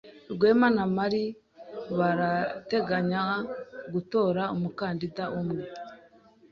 Rwema 0.33 0.67
na 0.75 0.85
Mary 0.95 1.25
barateganya 1.97 3.21
gutora 3.93 4.41
umukandida 4.55 5.23
umwe. 5.39 5.63